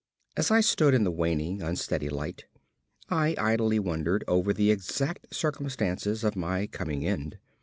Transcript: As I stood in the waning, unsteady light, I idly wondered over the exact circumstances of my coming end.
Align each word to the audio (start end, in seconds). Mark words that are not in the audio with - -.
As 0.35 0.49
I 0.49 0.61
stood 0.61 0.95
in 0.95 1.03
the 1.03 1.11
waning, 1.11 1.61
unsteady 1.61 2.09
light, 2.09 2.45
I 3.11 3.35
idly 3.37 3.77
wondered 3.77 4.23
over 4.27 4.51
the 4.51 4.71
exact 4.71 5.31
circumstances 5.31 6.23
of 6.23 6.35
my 6.35 6.65
coming 6.65 7.05
end. 7.05 7.37